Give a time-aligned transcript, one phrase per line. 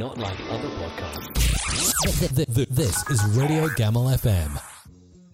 [0.00, 1.28] Not like other podcasts.
[2.72, 4.56] This is Radio Gamal FM.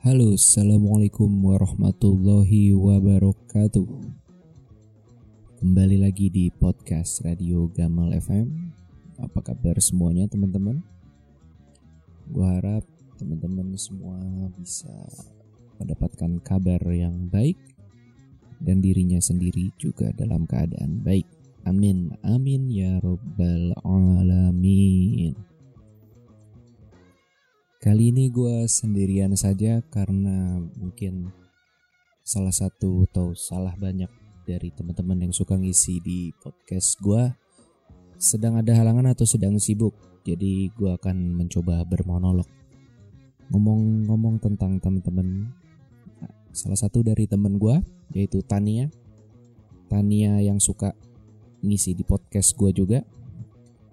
[0.02, 3.86] Halo, Assalamualaikum warahmatullahi wabarakatuh
[5.62, 8.74] Kembali lagi di podcast Radio Gamal FM
[9.22, 10.82] Apa kabar semuanya teman-teman?
[12.34, 12.82] Gue harap
[13.22, 14.18] teman-teman semua
[14.58, 14.90] bisa
[15.78, 17.54] mendapatkan kabar yang baik
[18.58, 21.35] Dan dirinya sendiri juga dalam keadaan baik
[21.66, 25.34] Amin, amin ya robbal alamin
[27.82, 31.34] Kali ini gue sendirian saja karena mungkin
[32.22, 34.06] salah satu atau salah banyak
[34.46, 37.34] dari teman-teman yang suka ngisi di podcast gue
[38.14, 39.94] sedang ada halangan atau sedang sibuk.
[40.22, 42.46] Jadi gue akan mencoba bermonolog.
[43.50, 45.50] Ngomong-ngomong tentang teman-teman,
[46.54, 47.74] salah satu dari teman gue
[48.14, 48.86] yaitu Tania.
[49.86, 50.94] Tania yang suka
[51.66, 53.02] ngisi di podcast gue juga.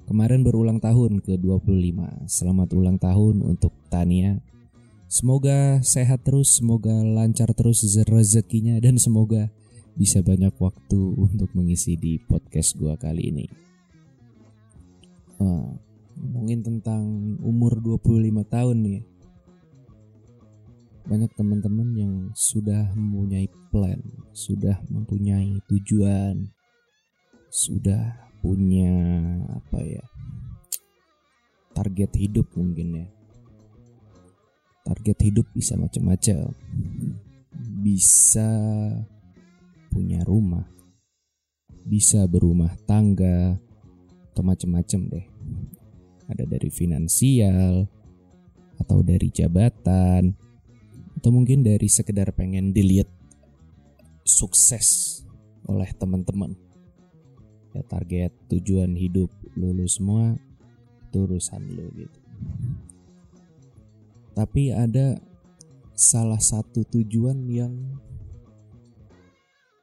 [0.05, 2.29] Kemarin berulang tahun ke-25.
[2.29, 4.37] Selamat ulang tahun untuk Tania.
[5.09, 9.49] Semoga sehat terus, semoga lancar terus rezekinya dan semoga
[9.93, 13.45] bisa banyak waktu untuk mengisi di podcast gue kali ini.
[15.37, 15.69] Nah,
[16.17, 17.03] ngomongin tentang
[17.45, 19.01] umur 25 tahun nih.
[21.03, 23.99] Banyak teman-teman yang sudah mempunyai plan,
[24.31, 26.47] sudah mempunyai tujuan,
[27.53, 28.89] sudah punya
[29.45, 30.01] apa ya
[31.73, 33.07] target hidup mungkin ya.
[34.85, 36.53] Target hidup bisa macam-macam.
[37.81, 38.49] Bisa
[39.89, 40.65] punya rumah.
[41.83, 43.57] Bisa berumah tangga
[44.33, 45.27] atau macam-macam deh.
[46.29, 47.85] Ada dari finansial
[48.79, 50.33] atau dari jabatan
[51.19, 53.07] atau mungkin dari sekedar pengen dilihat
[54.25, 55.19] sukses
[55.69, 56.72] oleh teman-teman
[57.73, 60.37] ya target tujuan hidup lu, semua
[61.09, 62.19] itu urusan lu gitu.
[64.33, 65.17] Tapi ada
[65.93, 67.73] salah satu tujuan yang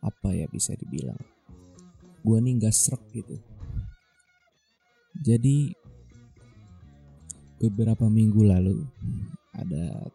[0.02, 1.18] apa ya bisa dibilang?
[2.22, 3.38] Gua nih gak serak gitu.
[5.22, 5.74] Jadi
[7.60, 8.86] beberapa minggu lalu
[9.54, 10.10] ada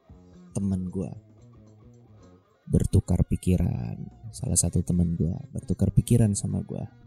[0.56, 1.12] teman gua
[2.68, 4.00] bertukar pikiran.
[4.35, 7.05] Salah satu teman gua bertukar pikiran sama gua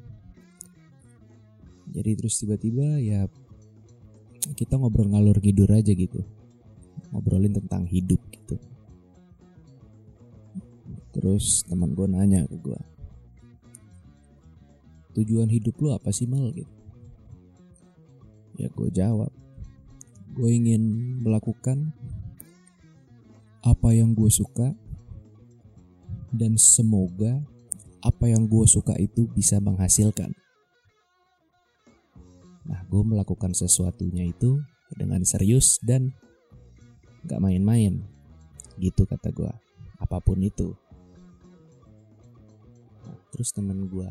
[1.88, 3.24] jadi terus tiba-tiba ya
[4.54, 6.20] kita ngobrol ngalur ngidur aja gitu.
[7.12, 8.56] Ngobrolin tentang hidup gitu.
[11.16, 12.80] Terus teman gue nanya ke gue
[15.18, 16.52] tujuan hidup lu apa sih mal?
[16.54, 16.70] Gitu.
[18.60, 19.32] Ya gue jawab
[20.38, 20.82] gue ingin
[21.24, 21.90] melakukan
[23.66, 24.70] apa yang gue suka
[26.30, 27.42] dan semoga
[27.98, 30.30] apa yang gue suka itu bisa menghasilkan
[32.88, 34.64] gue melakukan sesuatunya itu
[34.96, 36.16] dengan serius dan
[37.28, 38.00] gak main-main.
[38.80, 39.52] Gitu kata gue.
[40.00, 40.72] Apa pun itu.
[43.28, 44.08] Terus temen gue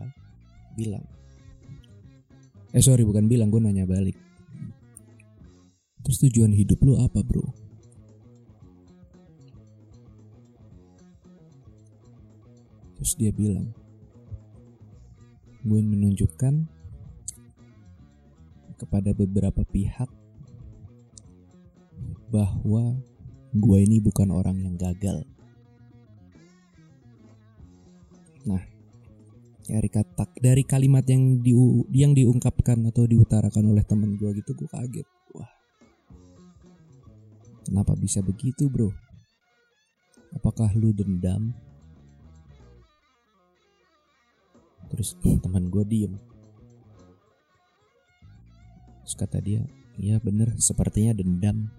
[0.78, 1.04] bilang.
[2.76, 4.16] Eh sorry bukan bilang, gue nanya balik.
[6.06, 7.44] Terus tujuan hidup lu apa bro?
[12.96, 13.74] Terus dia bilang,
[15.66, 16.77] gue menunjukkan
[18.78, 20.08] kepada beberapa pihak
[22.30, 23.02] bahwa
[23.52, 25.26] gue ini bukan orang yang gagal.
[28.48, 28.64] Nah,
[29.68, 31.52] dari kata dari kalimat yang di
[31.92, 35.08] yang diungkapkan atau diutarakan oleh teman gue gitu gue kaget.
[35.36, 35.52] Wah.
[37.68, 38.94] Kenapa bisa begitu, Bro?
[40.38, 41.52] Apakah lu dendam?
[44.88, 46.16] Terus teman gue diem
[49.08, 49.64] Terus kata dia,
[49.96, 51.72] iya bener sepertinya dendam.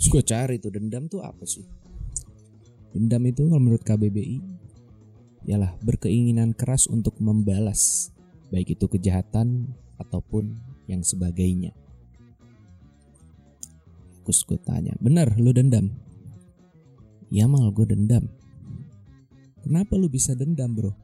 [0.00, 1.60] Terus gue cari tuh dendam tuh apa sih?
[2.96, 4.40] Dendam itu kalau menurut KBBI,
[5.44, 8.08] ialah berkeinginan keras untuk membalas,
[8.48, 10.56] baik itu kejahatan ataupun
[10.88, 11.76] yang sebagainya.
[14.24, 15.92] Terus gue tanya, bener lu dendam?
[17.28, 18.24] Ya mal gue dendam.
[19.60, 20.96] Kenapa lu bisa dendam bro?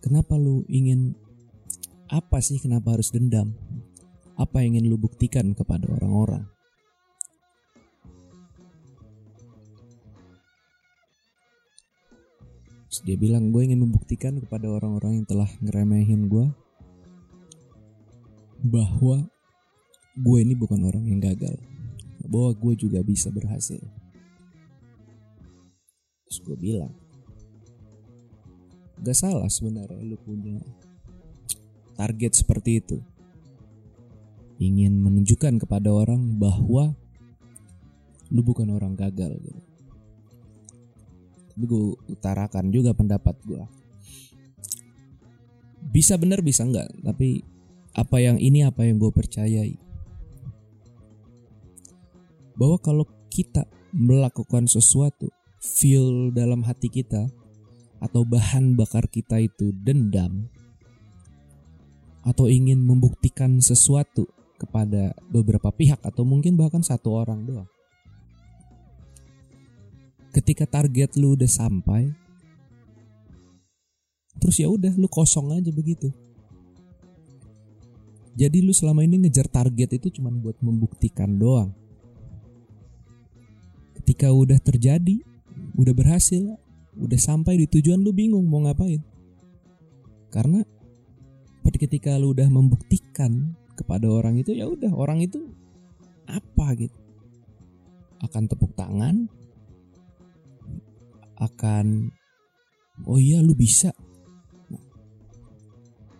[0.00, 1.12] Kenapa lu ingin
[2.06, 3.54] apa sih kenapa harus dendam?
[4.36, 6.44] Apa yang ingin lu buktikan kepada orang-orang?
[13.06, 16.50] Dia bilang gue ingin membuktikan kepada orang-orang yang telah ngeremehin gue
[18.66, 19.30] bahwa
[20.18, 21.54] gue ini bukan orang yang gagal,
[22.26, 23.78] bahwa gue juga bisa berhasil.
[26.26, 26.90] Terus gue bilang,
[28.98, 30.58] gak salah sebenarnya lu punya
[31.96, 32.98] target seperti itu.
[34.56, 36.96] ingin menunjukkan kepada orang bahwa
[38.32, 39.60] lu bukan orang gagal gitu.
[41.52, 43.62] Tapi gue utarakan juga pendapat gue.
[45.92, 47.44] Bisa benar bisa enggak, tapi
[47.96, 49.76] apa yang ini apa yang gue percayai.
[52.56, 55.28] Bahwa kalau kita melakukan sesuatu,
[55.60, 57.28] feel dalam hati kita
[58.00, 60.48] atau bahan bakar kita itu dendam
[62.26, 64.26] atau ingin membuktikan sesuatu
[64.58, 67.70] kepada beberapa pihak atau mungkin bahkan satu orang doang.
[70.34, 72.12] Ketika target lu udah sampai
[74.36, 76.10] terus ya udah lu kosong aja begitu.
[78.36, 81.72] Jadi lu selama ini ngejar target itu cuma buat membuktikan doang.
[83.96, 85.24] Ketika udah terjadi
[85.72, 86.42] udah berhasil
[86.96, 89.00] udah sampai di tujuan lu bingung mau ngapain.
[90.28, 90.60] Karena
[91.66, 95.50] pada ketika lu udah membuktikan kepada orang itu ya udah orang itu
[96.30, 96.94] apa gitu?
[98.22, 99.26] Akan tepuk tangan?
[101.42, 102.14] Akan
[103.02, 103.90] oh iya lu bisa.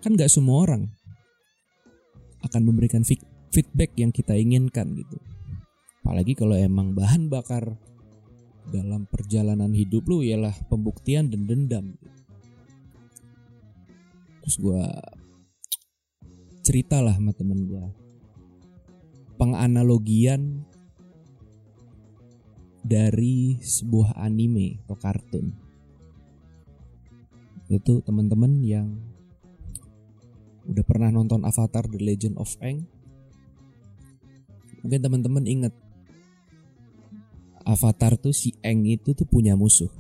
[0.02, 0.90] Kan nggak semua orang
[2.42, 3.06] akan memberikan
[3.54, 5.16] feedback yang kita inginkan gitu.
[6.02, 7.78] Apalagi kalau emang bahan bakar
[8.66, 11.87] dalam perjalanan hidup lu ialah pembuktian dan dendam.
[14.42, 14.82] Terus gue
[16.66, 17.86] ceritalah sama temen gue
[19.38, 20.66] penganalogian
[22.82, 25.46] dari sebuah anime atau kartun.
[27.66, 28.94] Itu teman-teman yang
[30.66, 32.86] udah pernah nonton Avatar The Legend of Aang.
[34.82, 35.74] Mungkin teman-teman inget
[37.66, 39.90] Avatar tuh si Aang itu tuh punya musuh.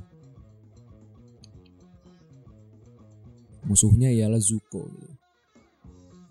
[3.66, 4.86] Musuhnya ialah Zuko.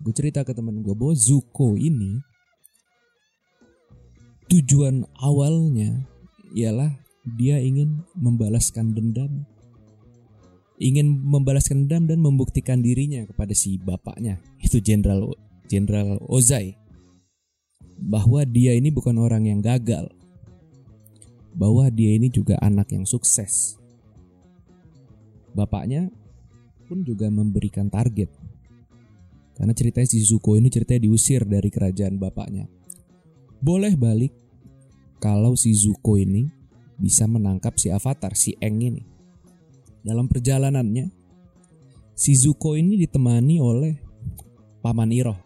[0.06, 2.22] Gue cerita ke temen gue bahwa Zuko ini
[4.46, 6.06] tujuan awalnya
[6.54, 6.94] ialah
[7.34, 9.42] dia ingin membalaskan dendam.
[10.78, 15.34] Ingin membalaskan dendam dan membuktikan dirinya kepada si bapaknya itu Jenderal
[15.66, 16.78] Jenderal Ozai
[17.98, 20.06] bahwa dia ini bukan orang yang gagal
[21.50, 23.74] bahwa dia ini juga anak yang sukses.
[25.50, 26.14] Bapaknya
[26.86, 28.30] pun juga memberikan target
[29.56, 32.68] karena ceritanya si Zuko ini ceritanya diusir dari kerajaan bapaknya
[33.60, 34.32] boleh balik
[35.16, 36.52] kalau si Zuko ini
[36.96, 39.02] bisa menangkap si Avatar, si Eng ini.
[40.04, 41.12] Dalam perjalanannya,
[42.16, 43.94] si Zuko ini ditemani oleh
[44.80, 45.40] Paman Iroh.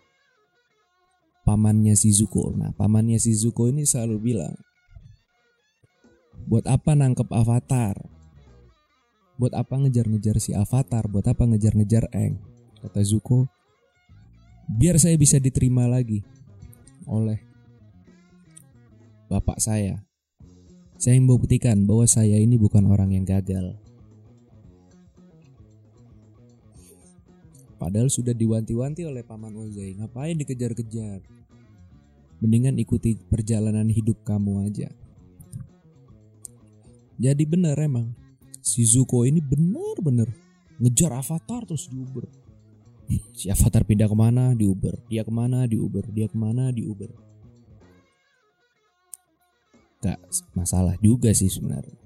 [1.47, 2.53] Pamannya si Zuko.
[2.55, 4.55] Nah, pamannya si Zuko ini selalu bilang,
[6.47, 7.97] Buat apa nangkep Avatar?
[9.41, 11.09] Buat apa ngejar-ngejar si Avatar?
[11.09, 12.39] Buat apa ngejar-ngejar Eng?
[12.85, 13.49] Kata Zuko,
[14.71, 16.23] biar saya bisa diterima lagi
[17.11, 17.43] oleh
[19.27, 19.99] bapak saya.
[21.01, 23.73] Saya ingin membuktikan bahwa saya ini bukan orang yang gagal.
[27.81, 31.25] Padahal sudah diwanti-wanti oleh Paman Ozai, ngapain dikejar-kejar?
[32.45, 34.93] Mendingan ikuti perjalanan hidup kamu aja.
[37.17, 38.13] Jadi benar emang,
[38.61, 40.29] si Zuko ini benar-benar
[40.77, 42.29] ngejar Avatar terus diuber.
[43.35, 47.11] Si Avatar pindah ke mana diuber, dia ke mana diuber, dia ke mana diuber
[50.01, 50.17] gak
[50.57, 51.97] masalah juga sih sebenarnya.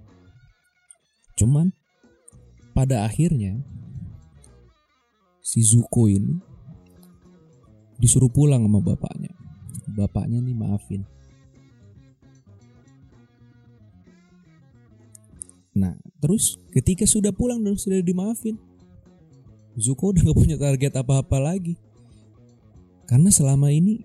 [1.38, 1.71] Cuman
[2.75, 3.62] pada akhirnya
[5.38, 6.43] si Zuko ini
[7.99, 9.31] disuruh pulang sama bapaknya.
[9.95, 11.02] Bapaknya nih maafin.
[15.75, 18.59] Nah, terus ketika sudah pulang dan sudah dimaafin,
[19.78, 21.75] Zuko udah gak punya target apa-apa lagi.
[23.04, 24.00] Karena selama ini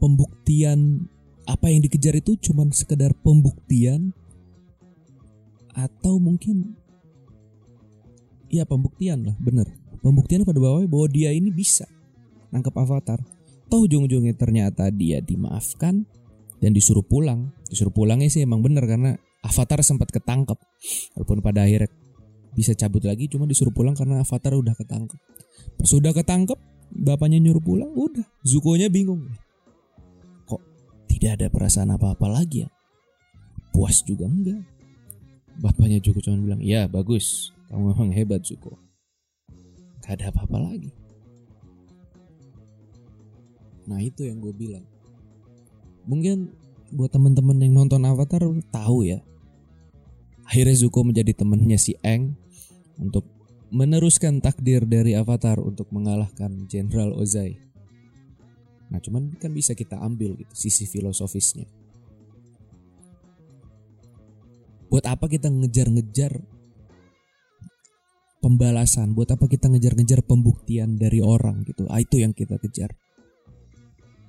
[0.00, 1.08] pembuktian
[1.44, 4.16] apa yang dikejar itu cuma sekedar pembuktian
[5.76, 6.78] atau mungkin
[8.48, 9.68] ya pembuktian lah bener.
[10.00, 11.84] Pembuktian pada bawah bahwa dia ini bisa
[12.52, 13.20] nangkep avatar.
[13.68, 16.04] Toh ujung-ujungnya ternyata dia dimaafkan
[16.60, 17.52] dan disuruh pulang.
[17.68, 20.56] Disuruh pulangnya sih emang bener karena avatar sempat ketangkep.
[21.16, 21.92] Walaupun pada akhirnya
[22.54, 25.18] bisa cabut lagi cuma disuruh pulang karena avatar udah ketangkep
[25.74, 26.58] pas udah ketangkep
[26.94, 29.26] bapaknya nyuruh pulang udah Zuko-nya bingung
[31.24, 32.70] tidak ada perasaan apa-apa lagi ya.
[33.72, 34.60] Puas juga enggak.
[35.56, 38.76] Bapaknya Joko cuma bilang, ya bagus, kamu memang hebat Zuko.
[40.04, 40.92] Gak ada apa-apa lagi.
[43.88, 44.84] Nah itu yang gue bilang.
[46.04, 46.52] Mungkin
[46.92, 49.24] buat temen-temen yang nonton Avatar tahu ya.
[50.44, 52.36] Akhirnya Zuko menjadi temennya si Eng
[52.98, 53.26] untuk
[53.74, 57.58] meneruskan takdir dari Avatar untuk mengalahkan Jenderal Ozai.
[58.92, 61.66] Nah cuman kan bisa kita ambil gitu sisi filosofisnya.
[64.86, 66.38] Buat apa kita ngejar-ngejar
[68.38, 69.10] pembalasan?
[69.10, 71.90] Buat apa kita ngejar-ngejar pembuktian dari orang gitu?
[71.90, 72.94] Ah, itu yang kita kejar.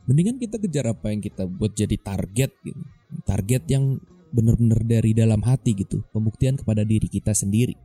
[0.09, 2.81] Mendingan kita kejar apa yang kita buat jadi target gitu.
[3.29, 4.01] Target yang
[4.33, 6.01] benar-benar dari dalam hati gitu.
[6.09, 7.77] Pembuktian kepada diri kita sendiri.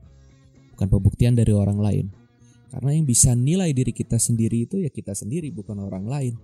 [0.81, 2.09] Bukan pembuktian dari orang lain.
[2.73, 6.35] Karena yang bisa nilai diri kita sendiri itu ya kita sendiri bukan orang lain.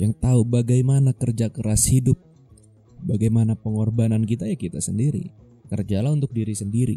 [0.00, 2.16] Yang tahu bagaimana kerja keras hidup,
[3.04, 5.28] bagaimana pengorbanan kita ya kita sendiri.
[5.68, 6.96] Kerjalah untuk diri sendiri.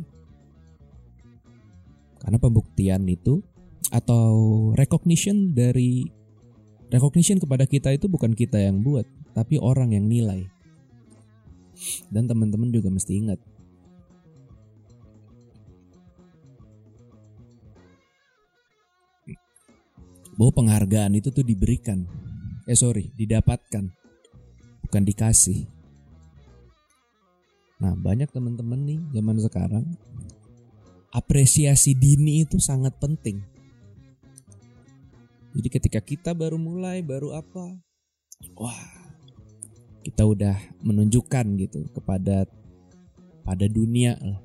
[2.23, 3.43] Karena pembuktian itu
[3.91, 4.31] atau
[4.79, 6.07] recognition dari
[6.87, 9.03] recognition kepada kita itu bukan kita yang buat,
[9.35, 10.47] tapi orang yang nilai.
[12.07, 13.54] Dan teman-teman juga mesti ingat
[20.35, 22.03] bahwa penghargaan itu tuh diberikan.
[22.65, 23.87] Eh sorry, didapatkan,
[24.85, 25.67] bukan dikasih.
[27.79, 29.85] Nah banyak teman-teman nih zaman sekarang
[31.15, 33.39] apresiasi dini itu sangat penting.
[35.55, 37.79] Jadi ketika kita baru mulai, baru apa,
[38.59, 38.79] wah
[40.03, 42.43] kita udah menunjukkan gitu kepada
[43.47, 44.43] pada dunia lah.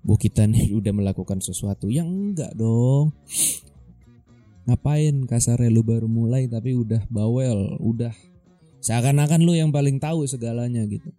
[0.00, 3.12] Bu kita nih udah melakukan sesuatu yang enggak dong.
[4.62, 8.14] Ngapain kasarnya lu baru mulai tapi udah bawel, udah
[8.78, 11.10] seakan-akan lu yang paling tahu segalanya gitu.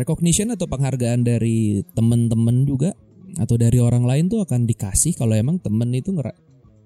[0.00, 2.96] Recognition atau penghargaan dari temen-temen juga
[3.36, 6.32] atau dari orang lain tuh akan dikasih kalau emang temen itu ngera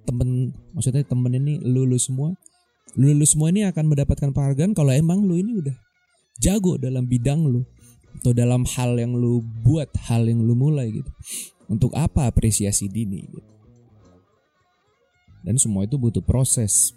[0.02, 2.35] temen maksudnya temen ini lulu semua.
[2.99, 5.76] Lulu semua ini akan mendapatkan penghargaan kalau emang lu ini udah
[6.43, 7.62] jago dalam bidang lu
[8.19, 11.11] atau dalam hal yang lu buat hal yang lu mulai gitu.
[11.71, 13.58] Untuk apa apresiasi dini gitu
[15.42, 16.95] dan semua itu butuh proses.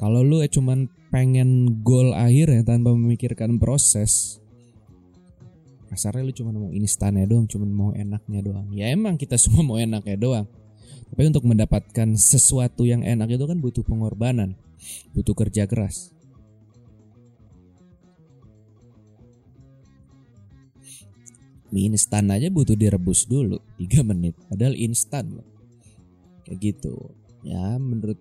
[0.00, 4.40] Kalau lu eh, cuman pengen goal akhir ya tanpa memikirkan proses
[5.90, 8.70] kasarnya lu cuma mau instannya doang cuma mau enaknya doang.
[8.70, 10.46] Ya emang kita semua mau enaknya doang.
[11.10, 14.54] Tapi untuk mendapatkan sesuatu yang enak itu kan butuh pengorbanan,
[15.10, 16.14] butuh kerja keras.
[21.70, 25.46] Mie instan aja butuh direbus dulu 3 menit Padahal instan loh
[26.50, 27.14] Kayak gitu.
[27.46, 28.18] Ya menurut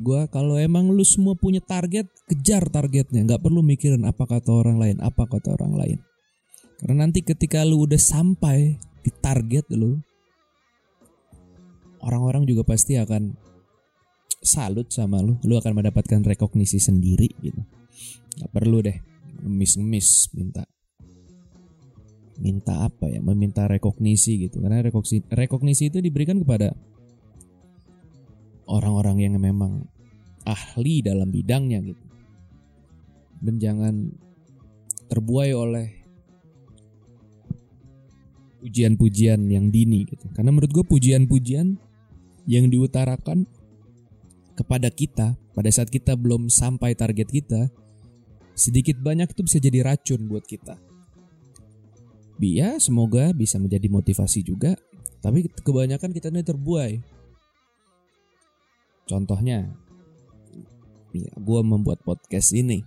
[0.00, 3.26] Gua kalau emang lu semua punya target Kejar targetnya.
[3.26, 5.98] Gak perlu mikirin apa kata orang lain Apa kata orang lain.
[6.78, 9.98] Karena nanti ketika lu udah sampai Di target lu
[12.00, 13.34] orang-orang juga pasti akan
[14.40, 15.36] salut sama lu.
[15.44, 17.60] Lu akan mendapatkan rekognisi sendiri gitu.
[18.40, 18.96] Gak perlu deh
[19.44, 20.64] ngemis-ngemis minta
[22.40, 24.64] minta apa ya meminta rekognisi gitu.
[24.64, 26.72] Karena rekognisi, rekognisi itu diberikan kepada
[28.66, 29.84] orang-orang yang memang
[30.48, 32.04] ahli dalam bidangnya gitu.
[33.40, 33.94] Dan jangan
[35.12, 35.86] terbuai oleh
[38.60, 40.28] pujian-pujian yang dini gitu.
[40.32, 41.76] Karena menurut gue pujian-pujian
[42.48, 43.48] yang diutarakan
[44.56, 47.72] kepada kita pada saat kita belum sampai target kita
[48.52, 50.89] sedikit banyak itu bisa jadi racun buat kita.
[52.40, 54.80] Ya semoga bisa menjadi motivasi juga
[55.20, 56.92] tapi kebanyakan kita ini terbuai.
[59.04, 59.68] Contohnya,
[61.36, 62.80] gue membuat podcast ini.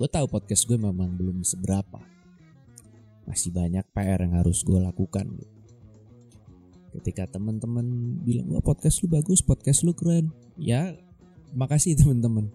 [0.00, 2.00] Gue tahu podcast gue memang belum seberapa.
[3.28, 5.28] Masih banyak PR yang harus gue lakukan.
[6.96, 7.84] Ketika teman-teman
[8.24, 10.96] bilang wah podcast lu bagus podcast lu keren ya
[11.52, 12.48] makasih teman-teman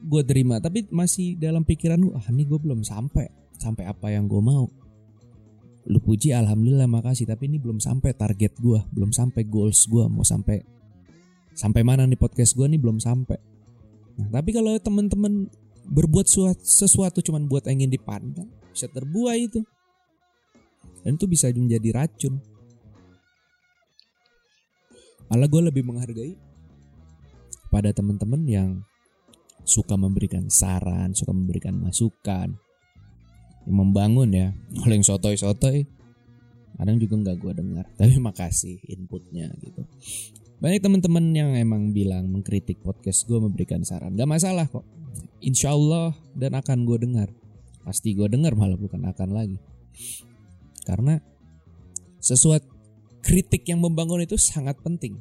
[0.00, 4.28] gue terima tapi masih dalam pikiran lu ah ini gue belum sampai sampai apa yang
[4.28, 4.68] gue mau.
[5.86, 7.26] Lu puji alhamdulillah makasih.
[7.30, 10.60] Tapi ini belum sampai target gue belum sampai goals gue mau sampai
[11.56, 13.38] sampai mana nih podcast gue nih belum sampai.
[14.20, 15.48] Nah tapi kalau teman-teman
[15.86, 16.26] berbuat
[16.60, 19.62] sesuatu cuman buat ingin dipandang bisa terbuai itu.
[21.06, 22.42] Dan itu bisa menjadi racun.
[25.30, 26.34] Malah gue lebih menghargai
[27.70, 28.70] pada teman-teman yang
[29.66, 32.54] suka memberikan saran, suka memberikan masukan,
[33.66, 34.48] membangun ya.
[34.80, 35.84] Kalau yang sotoy-sotoy,
[36.78, 37.84] kadang juga nggak gue dengar.
[37.98, 39.82] Tapi makasih inputnya gitu.
[40.56, 44.16] Banyak teman-teman yang emang bilang mengkritik podcast gue memberikan saran.
[44.16, 44.88] Gak masalah kok.
[45.44, 47.28] Insya Allah dan akan gue dengar.
[47.84, 49.60] Pasti gue dengar malah bukan akan lagi.
[50.88, 51.20] Karena
[52.24, 52.72] sesuatu
[53.20, 55.20] kritik yang membangun itu sangat penting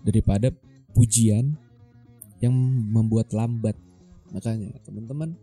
[0.00, 0.54] daripada
[0.96, 1.58] pujian
[2.40, 2.54] yang
[2.88, 3.76] membuat lambat.
[4.32, 5.36] Makanya teman-teman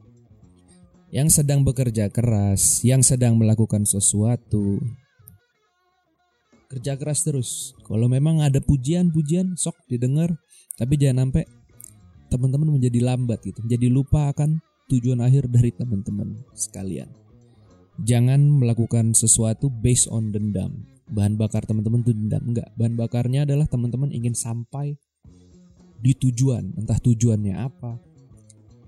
[1.16, 4.84] yang sedang bekerja keras, yang sedang melakukan sesuatu,
[6.68, 7.72] kerja keras terus.
[7.88, 10.36] Kalau memang ada pujian-pujian sok didengar,
[10.76, 11.48] tapi jangan sampai
[12.28, 14.60] teman-teman menjadi lambat gitu, jadi lupa akan
[14.92, 17.08] tujuan akhir dari teman-teman sekalian.
[18.04, 20.84] Jangan melakukan sesuatu based on dendam.
[21.08, 22.68] Bahan bakar teman-teman itu dendam enggak.
[22.76, 25.00] Bahan bakarnya adalah teman-teman ingin sampai
[26.04, 28.04] di tujuan, entah tujuannya apa,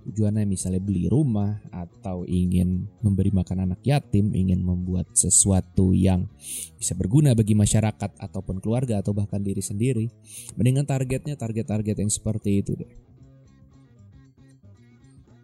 [0.08, 6.32] tujuannya misalnya beli rumah atau ingin memberi makan anak yatim, ingin membuat sesuatu yang
[6.80, 10.08] bisa berguna bagi masyarakat ataupun keluarga atau bahkan diri sendiri,
[10.56, 12.92] mendingan targetnya target-target yang seperti itu deh.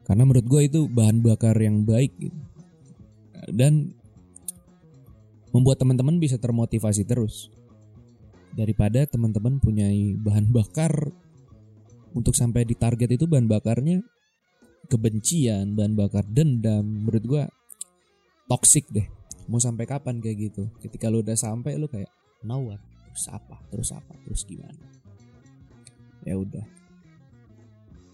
[0.08, 2.40] Karena menurut gue itu bahan bakar yang baik gitu.
[3.52, 3.92] dan
[5.52, 7.52] membuat teman-teman bisa termotivasi terus
[8.56, 9.92] daripada teman-teman punya
[10.24, 11.12] bahan bakar
[12.14, 14.06] untuk sampai di target itu bahan bakarnya
[14.88, 17.44] kebencian, bahan bakar dendam, menurut gua
[18.48, 19.08] toxic deh.
[19.48, 20.64] Mau sampai kapan kayak gitu?
[20.80, 22.12] Ketika lu udah sampai lu kayak
[22.44, 22.80] what?
[23.12, 23.60] Terus apa?
[23.72, 24.14] Terus apa?
[24.24, 24.88] Terus gimana?
[26.24, 26.64] Ya udah.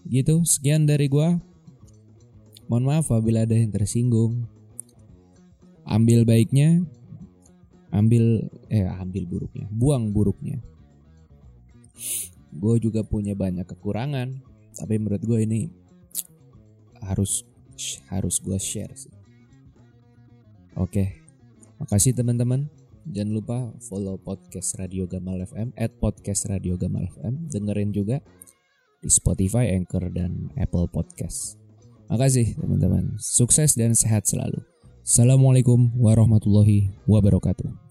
[0.06, 1.38] Gitu, sekian dari gua.
[2.70, 4.46] Mohon maaf apabila ada yang tersinggung.
[5.82, 6.86] Ambil baiknya,
[7.90, 10.62] ambil eh ambil buruknya, buang buruknya.
[12.54, 14.38] Gue juga punya banyak kekurangan,
[14.78, 15.60] tapi menurut gue ini
[17.04, 17.44] harus
[18.12, 19.12] harus gue share sih.
[20.76, 21.20] Oke,
[21.80, 22.68] makasih teman-teman.
[23.08, 27.48] Jangan lupa follow podcast Radio Gamal FM at podcast Radio Gamal FM.
[27.48, 28.20] Dengerin juga
[29.00, 31.56] di Spotify, Anchor, dan Apple Podcast.
[32.12, 33.16] Makasih teman-teman.
[33.16, 34.60] Sukses dan sehat selalu.
[35.00, 37.89] Assalamualaikum warahmatullahi wabarakatuh.